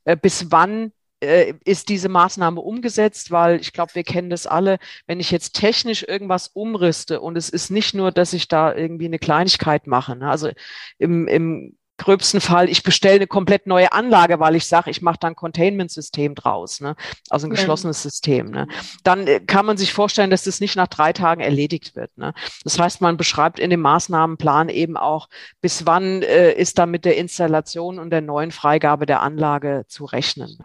[0.04, 4.78] äh, bis wann äh, ist diese Maßnahme umgesetzt, weil ich glaube, wir kennen das alle,
[5.06, 9.06] wenn ich jetzt technisch irgendwas umrüste und es ist nicht nur, dass ich da irgendwie
[9.06, 10.14] eine Kleinigkeit mache.
[10.14, 10.30] Ne?
[10.30, 10.50] Also
[10.98, 15.18] im, im gröbsten Fall, ich bestelle eine komplett neue Anlage, weil ich sage, ich mache
[15.20, 16.94] dann Containment-System draus, ne?
[17.30, 18.10] also ein geschlossenes ja.
[18.10, 18.50] System.
[18.50, 18.68] Ne?
[19.02, 22.16] Dann äh, kann man sich vorstellen, dass das nicht nach drei Tagen erledigt wird.
[22.18, 22.34] Ne?
[22.64, 25.28] Das heißt, man beschreibt in dem Maßnahmenplan eben auch,
[25.60, 30.04] bis wann äh, ist da mit der Installation und der neuen Freigabe der Anlage zu
[30.04, 30.58] rechnen.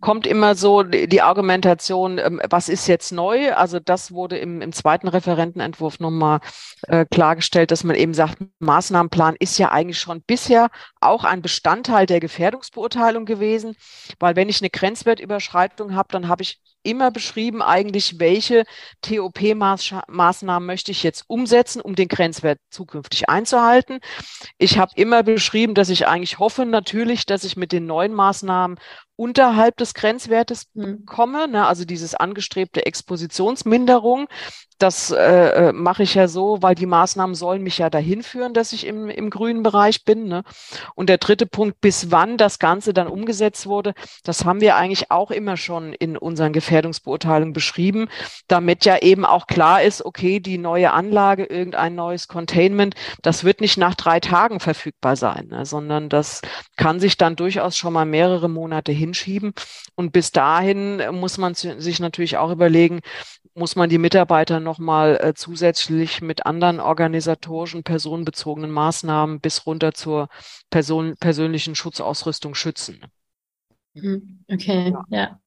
[0.00, 3.52] Kommt immer so die Argumentation, ähm, was ist jetzt neu?
[3.54, 6.40] Also das wurde im, im zweiten Referentenentwurf nochmal
[6.86, 10.70] äh, klargestellt, dass man eben sagt, Maßnahmenplan ist ja eigentlich schon bisher
[11.00, 13.76] auch ein Bestandteil der Gefährdungsbeurteilung gewesen,
[14.18, 18.64] weil wenn ich eine Grenzwertüberschreitung habe, dann habe ich immer beschrieben eigentlich, welche
[19.02, 23.98] TOP-Maßnahmen möchte ich jetzt umsetzen, um den Grenzwert zukünftig einzuhalten.
[24.56, 28.78] Ich habe immer beschrieben, dass ich eigentlich hoffe natürlich, dass ich mit den neuen Maßnahmen
[29.16, 31.06] unterhalb des Grenzwertes mhm.
[31.06, 34.28] komme, ne, also dieses angestrebte Expositionsminderung.
[34.78, 38.52] Das äh, äh, mache ich ja so, weil die Maßnahmen sollen mich ja dahin führen,
[38.52, 40.28] dass ich im, im grünen Bereich bin.
[40.28, 40.44] Ne?
[40.94, 45.10] Und der dritte Punkt, bis wann das Ganze dann umgesetzt wurde, das haben wir eigentlich
[45.10, 48.08] auch immer schon in unseren Gefährdungsbeurteilungen beschrieben,
[48.48, 53.62] damit ja eben auch klar ist, okay, die neue Anlage, irgendein neues Containment, das wird
[53.62, 55.64] nicht nach drei Tagen verfügbar sein, ne?
[55.64, 56.42] sondern das
[56.76, 59.54] kann sich dann durchaus schon mal mehrere Monate hinschieben.
[59.94, 63.00] Und bis dahin muss man sich natürlich auch überlegen,
[63.54, 70.28] muss man die Mitarbeiter nochmal äh, zusätzlich mit anderen organisatorischen, personenbezogenen Maßnahmen bis runter zur
[70.70, 73.00] Person, persönlichen Schutzausrüstung schützen.
[73.94, 74.44] Mhm.
[74.48, 75.04] Okay, ja.
[75.08, 75.40] ja.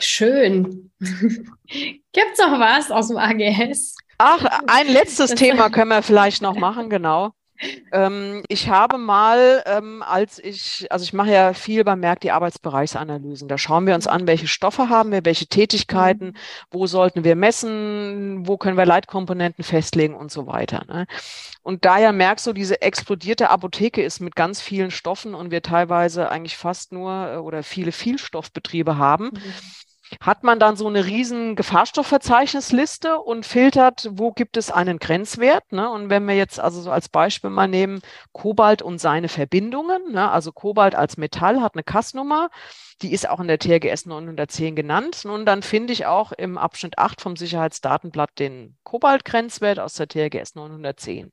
[0.00, 0.92] Schön.
[1.00, 3.96] Gibt es noch was aus dem AGS?
[4.18, 7.32] Ach, ein letztes Thema können wir vielleicht noch machen, genau.
[7.92, 12.30] Ähm, ich habe mal, ähm, als ich, also ich mache ja viel beim Merck die
[12.30, 13.48] Arbeitsbereichsanalysen.
[13.48, 16.36] Da schauen wir uns an, welche Stoffe haben wir, welche Tätigkeiten, mhm.
[16.70, 20.84] wo sollten wir messen, wo können wir Leitkomponenten festlegen und so weiter.
[20.88, 21.06] Ne?
[21.62, 25.62] Und da ja merkst du, diese explodierte Apotheke ist mit ganz vielen Stoffen und wir
[25.62, 29.30] teilweise eigentlich fast nur äh, oder viele Vielstoffbetriebe haben.
[29.32, 29.40] Mhm
[30.20, 35.72] hat man dann so eine riesen Gefahrstoffverzeichnisliste und filtert, wo gibt es einen Grenzwert.
[35.72, 35.88] Ne?
[35.90, 38.00] Und wenn wir jetzt also so als Beispiel mal nehmen,
[38.32, 40.30] Kobalt und seine Verbindungen, ne?
[40.30, 42.50] also Kobalt als Metall hat eine Kassnummer,
[43.02, 45.24] die ist auch in der TRGS 910 genannt.
[45.24, 50.54] Und dann finde ich auch im Abschnitt 8 vom Sicherheitsdatenblatt den Kobaltgrenzwert aus der TRGS
[50.54, 51.32] 910.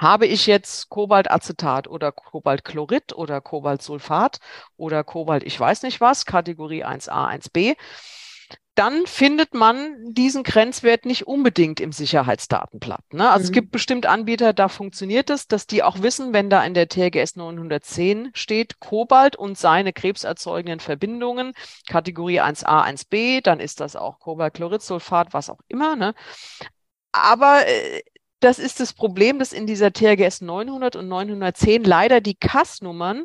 [0.00, 4.38] Habe ich jetzt Kobaltacetat oder Kobaltchlorid oder Kobaltsulfat
[4.78, 7.76] oder Kobalt, ich weiß nicht was, Kategorie 1a, 1b,
[8.74, 13.12] dann findet man diesen Grenzwert nicht unbedingt im Sicherheitsdatenblatt.
[13.12, 13.28] Ne?
[13.28, 13.44] Also mhm.
[13.44, 16.88] es gibt bestimmt Anbieter, da funktioniert es, dass die auch wissen, wenn da in der
[16.88, 21.52] TRGS 910 steht, Kobalt und seine krebserzeugenden Verbindungen,
[21.90, 25.94] Kategorie 1a, 1b, dann ist das auch Kobaltchloridsulfat, was auch immer.
[25.94, 26.14] Ne?
[27.12, 28.00] Aber äh,
[28.40, 33.24] das ist das Problem, dass in dieser TRGS 900 und 910 leider die Kassnummern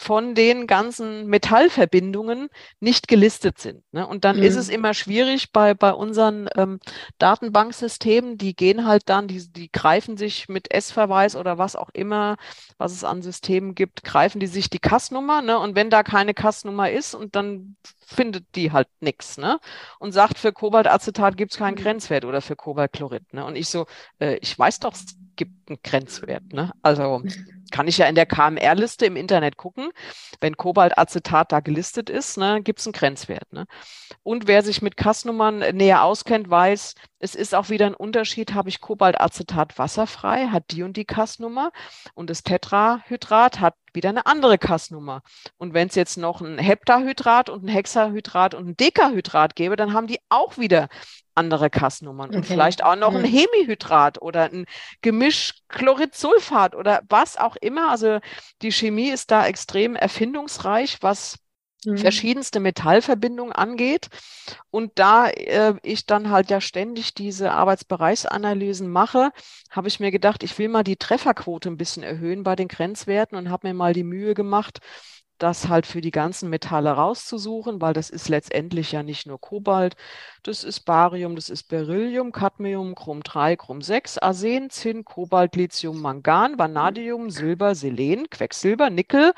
[0.00, 2.48] von den ganzen Metallverbindungen
[2.80, 3.82] nicht gelistet sind.
[3.92, 4.06] Ne?
[4.06, 4.44] Und dann mhm.
[4.44, 4.76] ist es mhm.
[4.76, 6.80] immer schwierig bei, bei unseren ähm,
[7.18, 12.38] Datenbanksystemen, die gehen halt dann, die, die greifen sich mit S-Verweis oder was auch immer,
[12.78, 15.42] was es an Systemen gibt, greifen die sich die Kassnummer.
[15.42, 15.58] Ne?
[15.58, 19.60] Und wenn da keine Kassnummer ist und dann findet die halt nichts, ne?
[19.98, 21.82] Und sagt, für Kobaltacetat gibt es keinen mhm.
[21.82, 23.34] Grenzwert oder für Kobaltchlorid.
[23.34, 23.44] Ne?
[23.44, 23.86] Und ich so,
[24.18, 24.96] äh, ich weiß doch,
[25.40, 26.52] gibt einen Grenzwert.
[26.52, 26.70] Ne?
[26.82, 27.22] Also
[27.70, 29.88] kann ich ja in der KMR-Liste im Internet gucken.
[30.38, 33.50] Wenn Kobaltacetat da gelistet ist, ne, gibt es einen Grenzwert.
[33.54, 33.64] Ne?
[34.22, 38.68] Und wer sich mit Kassnummern näher auskennt, weiß, es ist auch wieder ein Unterschied, habe
[38.68, 41.72] ich Kobaltacetat wasserfrei, hat die und die Kassnummer
[42.12, 45.22] und das Tetrahydrat hat wieder eine andere Kassnummer.
[45.56, 49.94] Und wenn es jetzt noch ein Heptahydrat und ein Hexahydrat und ein Dekahydrat gäbe, dann
[49.94, 50.88] haben die auch wieder
[51.40, 52.36] andere Kassnummern okay.
[52.36, 54.66] und vielleicht auch noch ein Hemihydrat oder ein
[55.00, 57.90] Gemisch Chloridsulfat oder was auch immer.
[57.90, 58.20] Also
[58.62, 61.38] die Chemie ist da extrem erfindungsreich, was
[61.84, 61.98] mhm.
[61.98, 64.08] verschiedenste Metallverbindungen angeht.
[64.70, 69.30] Und da äh, ich dann halt ja ständig diese Arbeitsbereichsanalysen mache,
[69.70, 73.38] habe ich mir gedacht, ich will mal die Trefferquote ein bisschen erhöhen bei den Grenzwerten
[73.38, 74.80] und habe mir mal die Mühe gemacht,
[75.42, 79.96] das halt für die ganzen Metalle rauszusuchen, weil das ist letztendlich ja nicht nur Kobalt,
[80.42, 86.00] das ist Barium, das ist Beryllium, Cadmium, Chrom 3, Chrom 6, Arsen, Zinn, Kobalt, Lithium,
[86.00, 89.32] Mangan, Vanadium, Silber, Selen, Quecksilber, Nickel,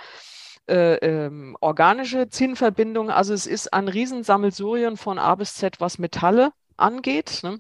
[0.68, 3.10] äh, ähm, organische Zinnverbindungen.
[3.10, 7.40] Also es ist ein Riesensammelsurium von A bis Z, was Metalle angeht.
[7.42, 7.58] Ne?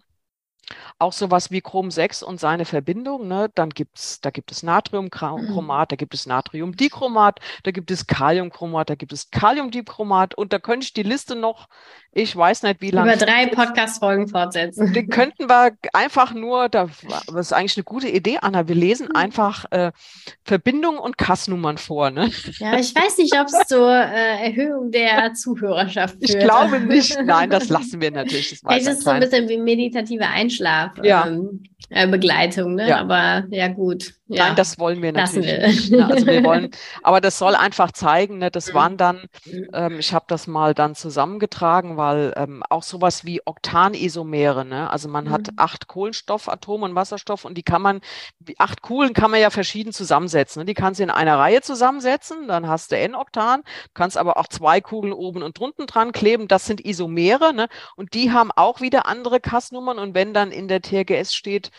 [0.98, 3.50] Auch sowas wie Chrom 6 und seine Verbindung, ne?
[3.54, 8.94] dann gibt's, da gibt es Natriumchromat, da gibt es Natriumdichromat, da gibt es Kaliumchromat, da
[8.94, 11.68] gibt es Kaliumdichromat und da könnte ich die Liste noch
[12.14, 13.14] ich weiß nicht, wie lange.
[13.14, 14.92] Über drei Podcast-Folgen fortsetzen.
[14.92, 16.90] Den könnten wir einfach nur, das
[17.34, 18.68] ist eigentlich eine gute Idee, Anna.
[18.68, 19.16] Wir lesen hm.
[19.16, 19.92] einfach äh,
[20.44, 22.10] Verbindungen und Kassnummern vor.
[22.10, 22.30] Ne?
[22.58, 26.30] Ja, ich weiß nicht, ob es zur äh, Erhöhung der Zuhörerschaft führt.
[26.30, 27.18] Ich glaube nicht.
[27.24, 28.50] Nein, das lassen wir natürlich.
[28.50, 30.92] Das Vielleicht ist es so ein bisschen wie meditative Einschlaf.
[31.02, 31.26] Ja.
[31.26, 32.88] Ähm, äh, Begleitung, ne?
[32.88, 32.98] Ja.
[32.98, 34.14] Aber ja, gut.
[34.32, 34.46] Ja.
[34.46, 35.66] Nein, das wollen wir natürlich wir.
[35.66, 35.92] nicht.
[35.92, 36.06] Ne?
[36.06, 36.70] Also wir wollen,
[37.02, 38.50] aber das soll einfach zeigen, ne?
[38.50, 39.26] das waren dann,
[39.74, 44.90] ähm, ich habe das mal dann zusammengetragen, weil ähm, auch sowas wie Oktanisomere, ne?
[44.90, 45.30] also man mhm.
[45.30, 48.00] hat acht Kohlenstoffatome und Wasserstoff und die kann man,
[48.56, 50.60] acht Kugeln kann man ja verschieden zusammensetzen.
[50.60, 50.64] Ne?
[50.64, 54.80] Die kannst du in einer Reihe zusammensetzen, dann hast du N-Oktan, kannst aber auch zwei
[54.80, 57.68] Kugeln oben und drunten dran kleben, das sind Isomere ne?
[57.96, 61.70] und die haben auch wieder andere Kassnummern und wenn dann in der TRGS steht,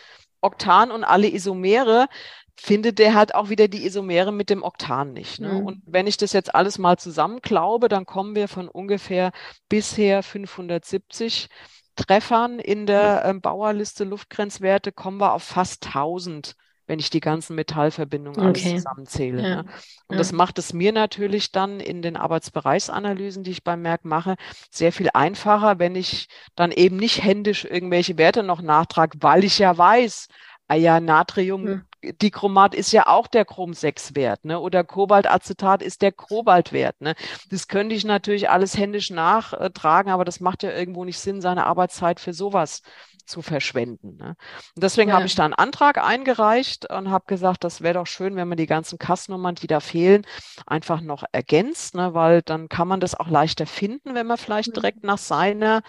[0.43, 2.07] Oktan und alle Isomere,
[2.55, 5.39] findet der halt auch wieder die Isomere mit dem Oktan nicht.
[5.39, 5.53] Ne?
[5.53, 5.65] Mhm.
[5.65, 9.31] Und wenn ich das jetzt alles mal zusammenklaube, dann kommen wir von ungefähr
[9.69, 11.49] bisher 570
[11.95, 17.55] Treffern in der äh, Bauerliste Luftgrenzwerte, kommen wir auf fast 1000 wenn ich die ganzen
[17.55, 18.61] Metallverbindungen okay.
[18.65, 19.41] alles zusammenzähle.
[19.41, 19.55] Ja.
[19.55, 19.61] Ne?
[20.07, 20.17] Und ja.
[20.17, 24.35] das macht es mir natürlich dann in den Arbeitsbereichsanalysen, die ich beim Merck mache,
[24.69, 29.59] sehr viel einfacher, wenn ich dann eben nicht händisch irgendwelche Werte noch nachtrage, weil ich
[29.59, 30.27] ja weiß,
[30.67, 31.81] ah ja, Natrium, hm.
[32.21, 34.59] Dichromat ist ja auch der Chrom-6-Wert, ne?
[34.59, 37.15] Oder Kobaltacetat ist der Kobaltwert, ne?
[37.49, 41.65] Das könnte ich natürlich alles händisch nachtragen, aber das macht ja irgendwo nicht Sinn, seine
[41.65, 42.81] Arbeitszeit für sowas
[43.25, 44.17] zu verschwenden.
[44.17, 44.35] Ne?
[44.75, 45.15] Und deswegen ja.
[45.15, 48.57] habe ich da einen Antrag eingereicht und habe gesagt, das wäre doch schön, wenn man
[48.57, 50.25] die ganzen Kassnummern, die da fehlen,
[50.65, 52.13] einfach noch ergänzt, ne?
[52.13, 54.73] weil dann kann man das auch leichter finden, wenn man vielleicht mhm.
[54.73, 55.81] direkt nach seiner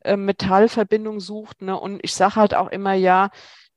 [0.00, 1.62] äh, Metallverbindung sucht.
[1.62, 1.78] Ne?
[1.78, 3.30] Und ich sage halt auch immer, ja,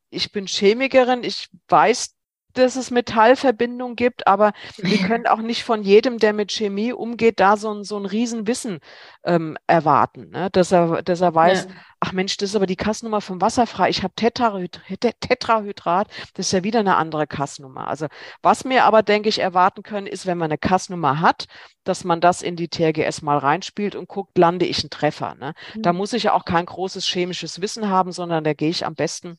[0.09, 2.17] ich bin Chemikerin, ich weiß,
[2.57, 7.39] dass es Metallverbindungen gibt, aber wir können auch nicht von jedem, der mit Chemie umgeht,
[7.39, 8.79] da so ein, so ein Riesenwissen
[9.23, 10.49] ähm, erwarten, ne?
[10.51, 11.75] dass, er, dass er weiß, ja.
[11.99, 16.51] ach Mensch, das ist aber die Kassnummer vom Wasserfrei, ich habe Tetrahydrat, Tetrahydrat, das ist
[16.51, 17.87] ja wieder eine andere Kassnummer.
[17.87, 18.07] Also
[18.41, 21.45] was wir aber, denke ich, erwarten können, ist, wenn man eine Kassnummer hat,
[21.83, 25.35] dass man das in die TRGS mal reinspielt und guckt, lande ich einen Treffer.
[25.35, 25.53] Ne?
[25.75, 25.81] Mhm.
[25.83, 28.95] Da muss ich ja auch kein großes chemisches Wissen haben, sondern da gehe ich am
[28.95, 29.37] besten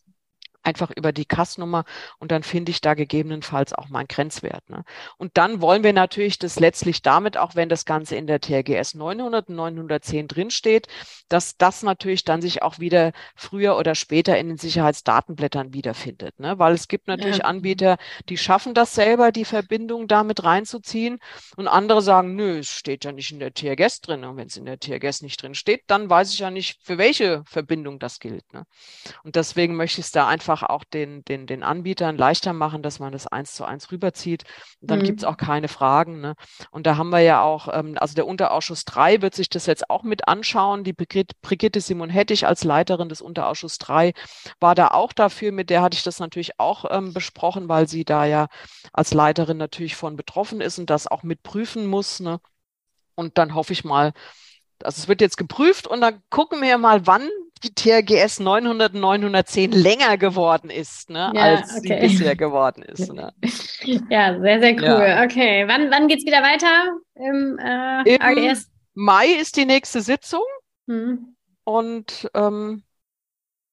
[0.68, 1.85] einfach über die Kassnummer
[2.18, 4.68] und dann finde ich da gegebenenfalls auch meinen Grenzwert.
[4.68, 4.85] Ne?
[5.16, 8.94] Und dann wollen wir natürlich das letztlich damit, auch wenn das Ganze in der TRGS
[8.94, 10.87] 900 und 910 drinsteht,
[11.28, 16.38] dass das natürlich dann sich auch wieder früher oder später in den Sicherheitsdatenblättern wiederfindet.
[16.38, 16.59] Ne?
[16.59, 17.44] Weil es gibt natürlich ja.
[17.44, 17.96] Anbieter,
[18.28, 21.18] die schaffen das selber, die Verbindung damit reinzuziehen
[21.57, 24.24] und andere sagen, nö, es steht ja nicht in der TRGS drin.
[24.24, 26.98] Und wenn es in der TRGS nicht drin steht, dann weiß ich ja nicht, für
[26.98, 28.53] welche Verbindung das gilt.
[28.53, 28.64] Ne?
[29.24, 32.82] Und deswegen möchte ich es da einfach einfach auch den, den, den Anbietern leichter machen,
[32.82, 34.44] dass man das eins zu eins rüberzieht.
[34.80, 35.04] Und dann mhm.
[35.04, 36.20] gibt es auch keine Fragen.
[36.20, 36.34] Ne?
[36.70, 39.90] Und da haben wir ja auch, ähm, also der Unterausschuss 3 wird sich das jetzt
[39.90, 40.84] auch mit anschauen.
[40.84, 44.12] Die Brigitte Simon Hettich als Leiterin des Unterausschusses 3
[44.61, 45.52] war da auch dafür.
[45.52, 48.48] Mit der hatte ich das natürlich auch ähm, besprochen, weil sie da ja
[48.92, 52.20] als Leiterin natürlich von betroffen ist und das auch mit prüfen muss.
[52.20, 52.40] Ne?
[53.14, 54.12] Und dann hoffe ich mal,
[54.82, 57.28] also es wird jetzt geprüft und dann gucken wir mal, wann
[57.61, 62.09] die TRGS 900 und 910 länger geworden ist, ne, ja, als okay.
[62.09, 63.12] sie bisher geworden ist.
[63.12, 63.32] Ne?
[64.11, 65.06] Ja, sehr, sehr cool.
[65.06, 65.24] Ja.
[65.24, 68.68] Okay, wann, wann es wieder weiter im, äh, Im AGS?
[68.94, 70.42] Mai ist die nächste Sitzung.
[70.88, 71.36] Hm.
[71.64, 72.82] Und ähm,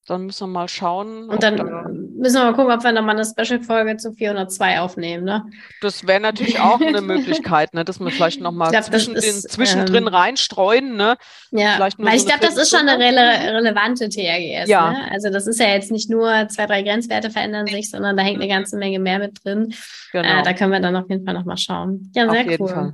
[0.06, 1.30] dann müssen wir mal schauen.
[1.30, 1.86] Und dann da
[2.16, 5.46] müssen wir mal gucken, ob wir nochmal eine Special-Folge zu 402 aufnehmen, ne?
[5.82, 7.84] Das wäre natürlich auch eine Möglichkeit, ne?
[7.84, 11.18] Dass wir vielleicht nochmal zwischen zwischendrin ähm, reinstreuen, ne?
[11.52, 14.92] Ja, vielleicht weil so ich glaube, das ist schon eine rele relevante TRGS, ja.
[14.92, 15.12] ne?
[15.12, 18.42] Also das ist ja jetzt nicht nur zwei, drei Grenzwerte verändern sich, sondern da hängt
[18.42, 19.74] eine ganze Menge mehr mit drin.
[20.12, 20.40] Genau.
[20.40, 22.12] Äh, da können wir dann auf jeden Fall nochmal schauen.
[22.16, 22.70] Ja, sehr cool.
[22.70, 22.94] Fall.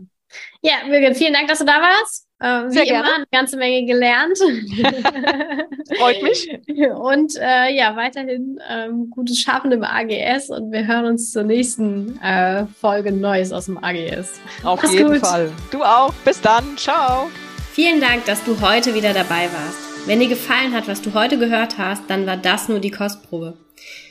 [0.61, 2.27] Ja, Birgit, vielen Dank, dass du da warst.
[2.41, 3.15] Äh, wie Sehr immer, gerne.
[3.17, 4.37] eine ganze Menge gelernt.
[5.97, 6.49] Freut mich.
[6.95, 12.19] Und äh, ja, weiterhin ähm, gutes Schaffen im AGS und wir hören uns zur nächsten
[12.19, 14.41] äh, Folge Neues aus dem AGS.
[14.63, 15.19] Auf Mach's jeden gut.
[15.19, 15.51] Fall.
[15.69, 16.13] Du auch.
[16.25, 16.77] Bis dann.
[16.77, 17.29] Ciao.
[17.73, 20.07] Vielen Dank, dass du heute wieder dabei warst.
[20.07, 23.53] Wenn dir gefallen hat, was du heute gehört hast, dann war das nur die Kostprobe.